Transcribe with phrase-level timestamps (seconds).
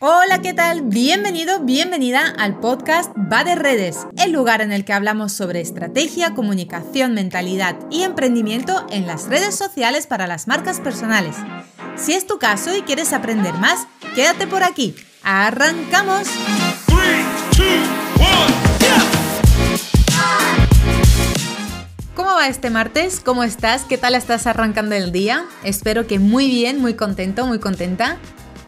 [0.00, 0.82] Hola, ¿qué tal?
[0.82, 6.34] Bienvenido, bienvenida al podcast Va de Redes, el lugar en el que hablamos sobre estrategia,
[6.34, 11.34] comunicación, mentalidad y emprendimiento en las redes sociales para las marcas personales.
[11.96, 14.94] Si es tu caso y quieres aprender más, quédate por aquí.
[15.24, 16.28] ¡Arrancamos!
[22.14, 23.18] ¿Cómo va este martes?
[23.18, 23.84] ¿Cómo estás?
[23.84, 25.44] ¿Qué tal estás arrancando el día?
[25.64, 28.18] Espero que muy bien, muy contento, muy contenta.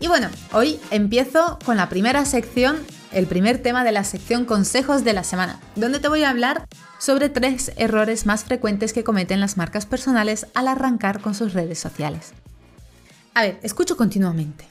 [0.03, 2.79] Y bueno, hoy empiezo con la primera sección,
[3.13, 6.67] el primer tema de la sección consejos de la semana, donde te voy a hablar
[6.99, 11.79] sobre tres errores más frecuentes que cometen las marcas personales al arrancar con sus redes
[11.79, 12.33] sociales.
[13.35, 14.67] A ver, escucho continuamente.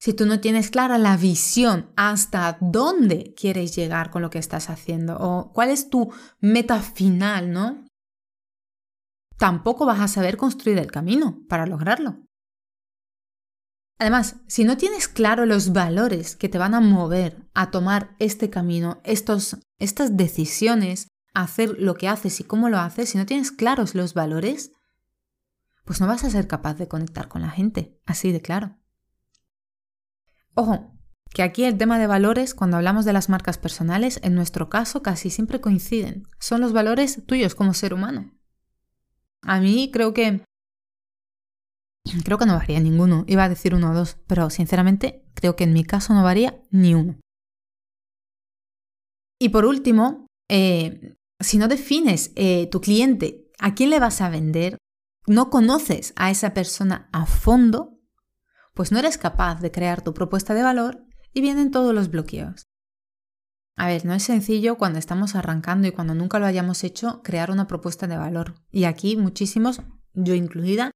[0.00, 4.70] si tú no tienes clara la visión hasta dónde quieres llegar con lo que estás
[4.70, 7.86] haciendo o cuál es tu meta final, ¿no?
[9.36, 12.24] Tampoco vas a saber construir el camino para lograrlo.
[13.98, 18.48] Además, si no tienes claro los valores que te van a mover a tomar este
[18.48, 23.52] camino, estos, estas decisiones, hacer lo que haces y cómo lo haces, si no tienes
[23.52, 24.72] claros los valores,
[25.84, 28.79] pues no vas a ser capaz de conectar con la gente, así de claro.
[30.60, 30.92] Ojo,
[31.32, 35.02] que aquí el tema de valores, cuando hablamos de las marcas personales, en nuestro caso
[35.02, 36.24] casi siempre coinciden.
[36.38, 38.30] Son los valores tuyos como ser humano.
[39.40, 40.44] A mí creo que...
[42.24, 43.24] Creo que no varía ninguno.
[43.26, 46.60] Iba a decir uno o dos, pero sinceramente creo que en mi caso no varía
[46.70, 47.18] ni uno.
[49.38, 54.28] Y por último, eh, si no defines eh, tu cliente, a quién le vas a
[54.28, 54.76] vender,
[55.26, 57.99] no conoces a esa persona a fondo,
[58.74, 62.66] pues no eres capaz de crear tu propuesta de valor y vienen todos los bloqueos.
[63.76, 67.50] A ver, no es sencillo cuando estamos arrancando y cuando nunca lo hayamos hecho crear
[67.50, 68.54] una propuesta de valor.
[68.70, 69.80] Y aquí muchísimos,
[70.12, 70.90] yo incluida,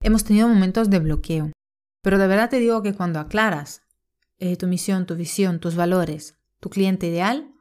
[0.00, 1.52] hemos tenido momentos de bloqueo.
[2.02, 3.82] Pero de verdad te digo que cuando aclaras
[4.38, 7.52] eh, tu misión, tu visión, tus valores, tu cliente ideal,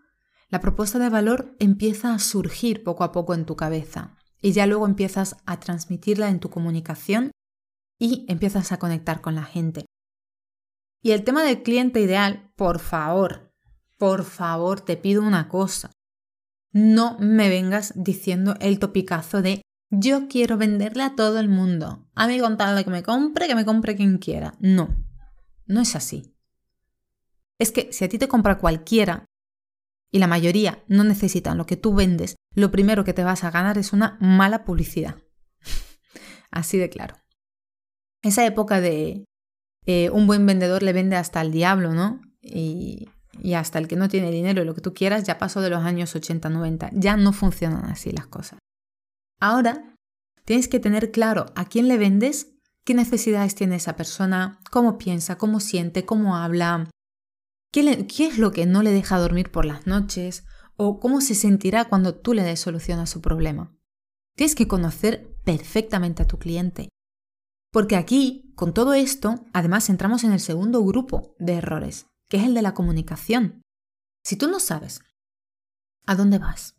[0.49, 4.65] la propuesta de valor empieza a surgir poco a poco en tu cabeza y ya
[4.65, 7.31] luego empiezas a transmitirla en tu comunicación
[8.01, 9.85] y empiezas a conectar con la gente.
[11.03, 13.53] Y el tema del cliente ideal, por favor,
[13.99, 15.91] por favor, te pido una cosa.
[16.71, 22.09] No me vengas diciendo el topicazo de yo quiero venderle a todo el mundo.
[22.15, 24.55] A mí contarle que me compre, que me compre quien quiera.
[24.59, 24.97] No,
[25.67, 26.35] no es así.
[27.59, 29.25] Es que si a ti te compra cualquiera
[30.09, 33.51] y la mayoría no necesitan lo que tú vendes, lo primero que te vas a
[33.51, 35.17] ganar es una mala publicidad.
[36.51, 37.20] así de claro
[38.21, 39.25] esa época de
[39.85, 42.21] eh, un buen vendedor le vende hasta al diablo, ¿no?
[42.41, 43.09] Y,
[43.55, 46.15] hasta el que no tiene dinero lo que tú quieras, ya pasó de los años
[46.15, 46.89] 80-90.
[46.93, 48.59] Ya no funcionan así las cosas.
[49.39, 49.95] Ahora
[50.45, 52.53] tienes que tener claro a quién le vendes,
[52.85, 56.89] qué necesidades tiene esa persona, cómo piensa, cómo siente, cómo habla,
[57.71, 60.45] qué, qué es lo que no le deja dormir por las noches
[60.75, 63.75] o cómo se sentirá cuando tú le des solución a su problema.
[64.35, 66.89] Tienes que conocer perfectamente a tu cliente
[67.71, 72.43] porque aquí, con todo esto, además entramos en el segundo grupo de errores, que es
[72.43, 73.61] el de la comunicación.
[74.23, 75.01] Si tú no sabes
[76.05, 76.75] a dónde vas,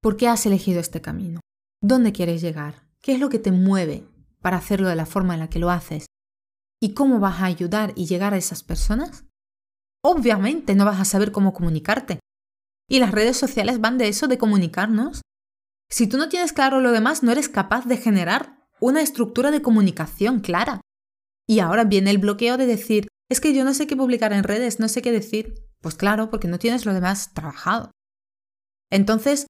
[0.00, 1.40] por qué has elegido este camino,
[1.82, 4.08] dónde quieres llegar, qué es lo que te mueve
[4.40, 6.06] para hacerlo de la forma en la que lo haces
[6.80, 9.24] y cómo vas a ayudar y llegar a esas personas,
[10.02, 12.18] obviamente no vas a saber cómo comunicarte.
[12.88, 15.20] Y las redes sociales van de eso, de comunicarnos.
[15.90, 19.62] Si tú no tienes claro lo demás, no eres capaz de generar una estructura de
[19.62, 20.80] comunicación clara.
[21.48, 24.42] Y ahora viene el bloqueo de decir, es que yo no sé qué publicar en
[24.42, 25.54] redes, no sé qué decir.
[25.80, 27.92] Pues claro, porque no tienes lo demás trabajado.
[28.90, 29.46] Entonces,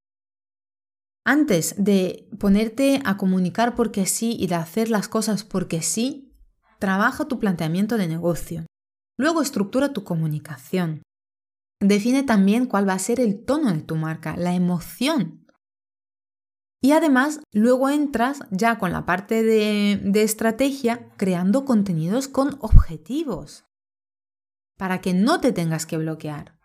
[1.25, 6.35] antes de ponerte a comunicar porque sí y de hacer las cosas porque sí,
[6.79, 8.67] trabaja tu planteamiento de negocio.
[9.19, 11.03] Luego estructura tu comunicación.
[11.81, 15.42] Define también cuál va a ser el tono de tu marca, la emoción.
[16.85, 23.65] Y además, luego entras ya con la parte de, de estrategia creando contenidos con objetivos
[24.77, 26.59] para que no te tengas que bloquear.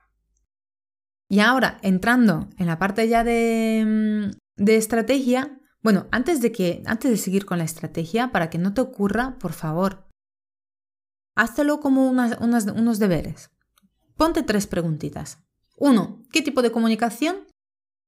[1.30, 6.82] Y ahora, entrando en la parte ya de, mm, de estrategia, bueno, antes de, que,
[6.88, 10.08] antes de seguir con la estrategia, para que no te ocurra, por favor,
[11.36, 13.52] háztelo como unos deberes.
[14.16, 15.44] Ponte tres preguntitas.
[15.78, 17.46] Uno, ¿qué tipo de comunicación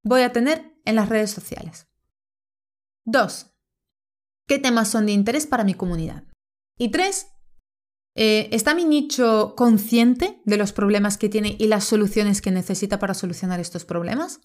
[0.04, 1.89] voy a tener en las redes sociales?
[3.12, 3.48] Dos,
[4.48, 6.26] ¿qué temas son de interés para mi comunidad?
[6.78, 7.32] Y tres,
[8.14, 13.00] eh, ¿está mi nicho consciente de los problemas que tiene y las soluciones que necesita
[13.00, 14.42] para solucionar estos problemas?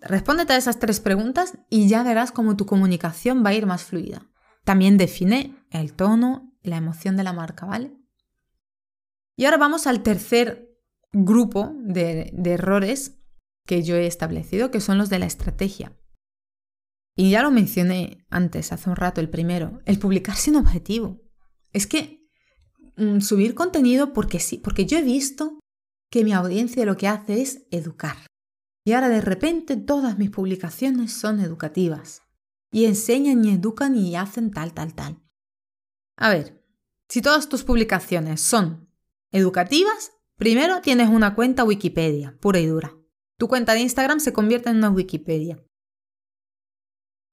[0.00, 3.84] Respóndete a esas tres preguntas y ya verás cómo tu comunicación va a ir más
[3.84, 4.28] fluida.
[4.64, 7.96] También define el tono, la emoción de la marca, ¿vale?
[9.36, 10.76] Y ahora vamos al tercer
[11.12, 13.22] grupo de, errores
[13.64, 15.96] que yo he establecido, que son los de la estrategia.
[17.14, 21.20] Y ya lo mencioné antes, hace un rato, el primero, el publicar sin objetivo.
[21.72, 22.26] Es que
[22.96, 25.58] mm, subir contenido porque sí, porque yo he visto
[26.10, 28.16] que mi audiencia lo que hace es educar.
[28.84, 32.22] Y ahora de repente todas mis publicaciones son educativas.
[32.70, 35.22] Y enseñan y educan y hacen tal, tal, tal.
[36.16, 36.64] A ver,
[37.08, 38.90] si todas tus publicaciones son
[39.30, 42.96] educativas, primero tienes una cuenta Wikipedia, pura y dura.
[43.36, 45.62] Tu cuenta de Instagram se convierte en una Wikipedia.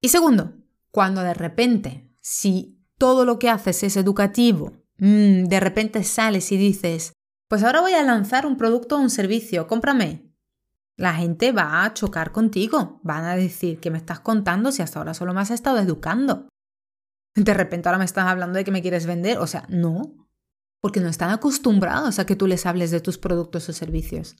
[0.01, 0.54] Y segundo,
[0.92, 6.57] cuando de repente, si todo lo que haces es educativo, mm, de repente sales y
[6.57, 7.13] dices,
[7.48, 10.31] pues ahora voy a lanzar un producto o un servicio, cómprame.
[10.96, 15.00] La gente va a chocar contigo, van a decir que me estás contando si hasta
[15.00, 16.50] ahora solo me has estado educando.
[17.36, 20.28] De repente ahora me estás hablando de que me quieres vender, o sea, no,
[20.81, 24.36] porque no están acostumbrados a que tú les hables de tus productos o servicios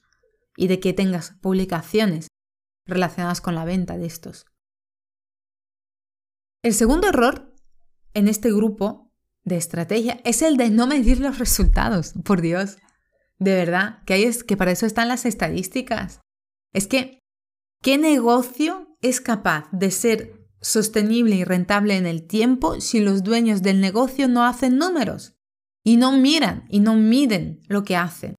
[0.56, 2.28] y de que tengas publicaciones
[2.86, 4.46] relacionadas con la venta de estos.
[6.62, 7.54] El segundo error
[8.14, 9.12] en este grupo
[9.44, 12.76] de estrategia es el de no medir los resultados, por Dios.
[13.38, 16.20] De verdad, que, es, que para eso están las estadísticas.
[16.72, 17.20] Es que,
[17.82, 23.62] ¿qué negocio es capaz de ser sostenible y rentable en el tiempo si los dueños
[23.62, 25.40] del negocio no hacen números?
[25.84, 28.36] y no miran y no miden lo que hacen.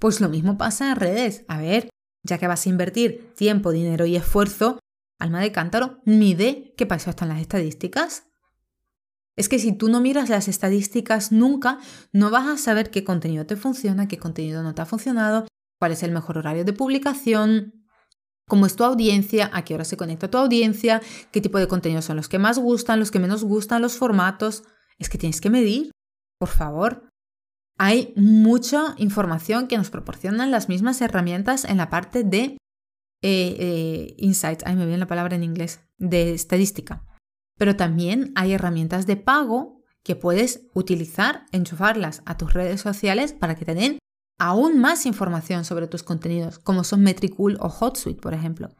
[0.00, 1.44] Pues lo mismo pasa en redes.
[1.48, 1.90] A ver,
[2.24, 4.78] ya que vas a invertir tiempo, dinero y esfuerzo,
[5.18, 8.24] alma de cántaro, mide qué pasó en las estadísticas.
[9.36, 11.78] Es que si tú no miras las estadísticas nunca,
[12.12, 15.46] no vas a saber qué contenido te funciona, qué contenido no te ha funcionado,
[15.78, 17.86] cuál es el mejor horario de publicación,
[18.48, 21.00] cómo es tu audiencia, a qué hora se conecta tu audiencia,
[21.30, 24.64] qué tipo de contenidos son los que más gustan, los que menos gustan, los formatos.
[24.98, 25.92] Es que tienes que medir.
[26.40, 27.08] Por favor,
[27.78, 32.58] hay mucha información que nos proporcionan las mismas herramientas en la parte de
[33.22, 37.04] eh, eh, insights, ahí me viene la palabra en inglés, de estadística.
[37.56, 43.56] Pero también hay herramientas de pago que puedes utilizar, enchufarlas a tus redes sociales para
[43.56, 43.98] que te den
[44.38, 48.70] aún más información sobre tus contenidos, como son Metricool o HotSuite, por ejemplo.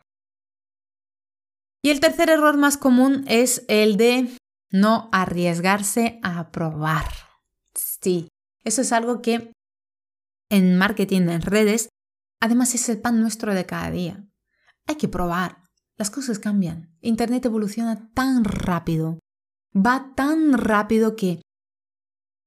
[1.83, 4.29] Y el tercer error más común es el de
[4.71, 7.07] no arriesgarse a probar.
[7.75, 8.29] Sí,
[8.65, 9.53] eso es algo que
[10.51, 11.89] en marketing, en redes,
[12.41, 14.27] además es el pan nuestro de cada día.
[14.87, 15.65] Hay que probar.
[15.97, 16.97] Las cosas cambian.
[17.01, 19.19] Internet evoluciona tan rápido.
[19.75, 21.43] Va tan rápido que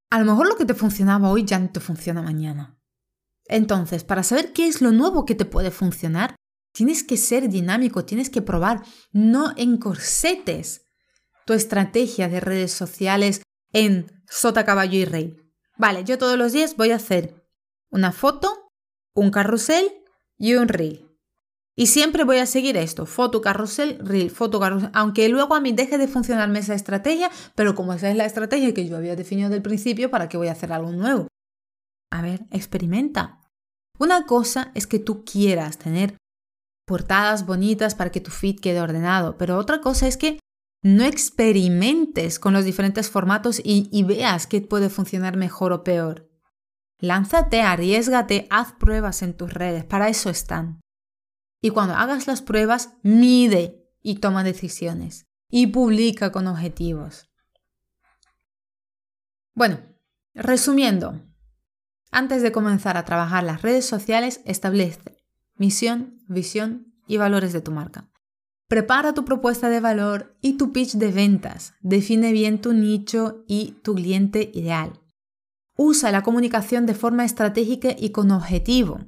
[0.10, 2.78] a lo mejor lo que te funcionaba hoy ya no te funciona mañana.
[3.46, 6.36] Entonces, para saber qué es lo nuevo que te puede funcionar,
[6.74, 10.84] tienes que ser dinámico, tienes que probar, no encorsetes
[11.46, 13.42] tu estrategia de redes sociales
[13.74, 15.38] en sota, caballo y rey.
[15.78, 17.46] Vale, yo todos los días voy a hacer
[17.90, 18.61] una foto,
[19.16, 19.92] un carrusel
[20.38, 21.08] y un reel.
[21.76, 25.72] Y siempre voy a seguir esto, foto, carrusel, reel, foto, carrusel, aunque luego a mí
[25.72, 29.50] deje de funcionarme esa estrategia, pero como esa es la estrategia que yo había definido
[29.50, 31.28] del principio, ¿para qué voy a hacer algo nuevo?
[32.12, 33.40] A ver, experimenta.
[33.98, 36.18] Una cosa es que tú quieras tener
[36.86, 40.40] portadas bonitas para que tu feed quede ordenado, pero otra cosa es que
[40.84, 46.31] no experimentes con los diferentes formatos y, veas qué puede funcionar mejor o peor.
[47.02, 50.80] Lánzate, arriesgate, haz pruebas en tus redes, para eso están.
[51.60, 55.26] Y cuando hagas las pruebas, mide y toma decisiones.
[55.50, 57.30] Y publica con objetivos.
[59.54, 59.80] Bueno,
[60.34, 61.20] resumiendo,
[62.12, 65.18] antes de comenzar a trabajar las redes sociales, establece
[65.56, 68.10] misión, visión y valores de tu marca.
[68.68, 71.74] Prepara tu propuesta de valor y tu pitch de ventas.
[71.82, 75.01] Define bien tu nicho y tu cliente ideal.
[75.84, 79.00] Usa la comunicación de forma estratégica y con objetivo.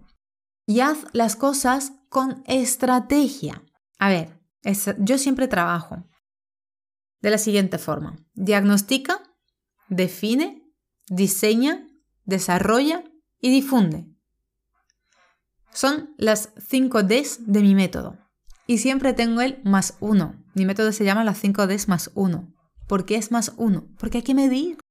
[0.66, 3.64] Y haz las cosas con estrategia.
[4.00, 4.40] A ver,
[4.98, 6.04] yo siempre trabajo
[7.22, 8.18] de la siguiente forma.
[8.34, 9.22] Diagnostica,
[9.88, 10.68] define,
[11.08, 11.88] diseña,
[12.26, 13.04] desarrolla
[13.40, 14.08] y difunde.
[15.74, 18.18] Son las 5 Ds de mi método.
[18.66, 20.44] Y siempre tengo el más uno.
[20.56, 22.52] Mi método se llama las 5 Ds más uno.
[22.88, 23.88] ¿Por qué es más uno?
[24.00, 24.83] Porque hay que medir.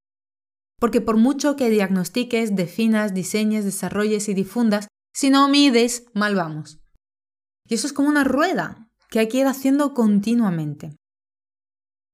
[0.83, 6.81] Porque por mucho que diagnostiques, definas, diseñes, desarrolles y difundas, si no mides, mal vamos.
[7.69, 10.97] Y eso es como una rueda que hay que ir haciendo continuamente.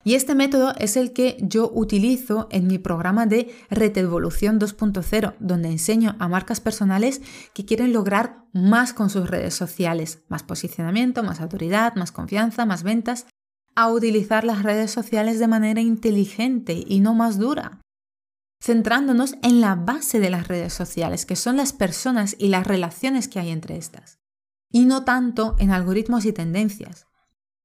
[0.04, 5.70] Y este método es el que yo utilizo en mi programa de Evolución 2.0, donde
[5.70, 7.22] enseño a marcas personales
[7.54, 12.82] que quieren lograr más con sus redes sociales, más posicionamiento, más autoridad, más confianza, más
[12.82, 13.28] ventas,
[13.75, 17.80] a utilizar las redes sociales de manera inteligente y no más dura,
[18.60, 23.28] centrándonos en la base de las redes sociales, que son las personas y las relaciones
[23.28, 24.18] que hay entre estas,
[24.70, 27.06] y no tanto en algoritmos y tendencias,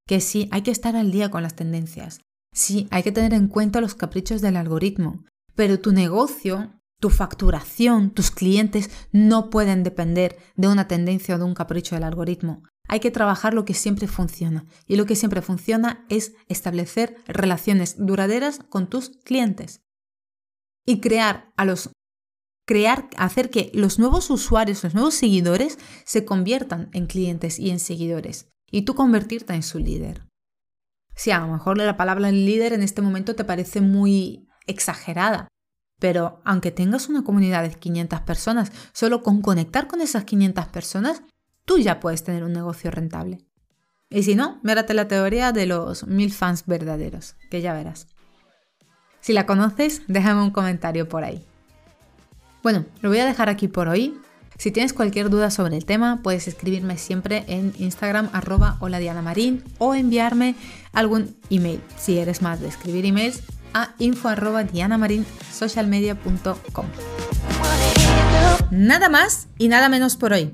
[0.05, 2.19] que sí hay que estar al día con las tendencias,
[2.53, 8.11] Sí, hay que tener en cuenta los caprichos del algoritmo, pero tu negocio, tu facturación,
[8.11, 12.61] tus clientes no pueden depender de una tendencia o de un capricho del algoritmo.
[12.87, 17.95] Hay que trabajar lo que siempre funciona y lo que siempre funciona es establecer relaciones
[17.97, 19.82] duraderas con tus clientes
[20.85, 21.89] y crear a los
[22.65, 27.79] crear hacer que los nuevos usuarios, los nuevos seguidores se conviertan en clientes y en
[27.79, 30.25] seguidores y tú convertirte en su líder.
[31.15, 35.47] Sí, a lo mejor la palabra líder en este momento te parece muy exagerada,
[35.99, 41.21] pero aunque tengas una comunidad de 500 personas, solo con conectar con esas 500 personas,
[41.65, 43.45] tú ya puedes tener un negocio rentable.
[44.09, 48.07] Y si no, mírate la teoría de los mil fans verdaderos, que ya verás.
[49.23, 51.41] Si la conoces, déjame un comentario por ahí.
[52.61, 54.19] Bueno, lo voy a dejar aquí por hoy.
[54.57, 59.21] Si tienes cualquier duda sobre el tema, puedes escribirme siempre en Instagram arroba hola Diana
[59.21, 60.55] Marín o enviarme
[60.91, 64.65] algún email, si eres más de escribir emails, a info arroba
[65.51, 66.85] socialmedia.com.
[68.71, 70.53] Nada más y nada menos por hoy.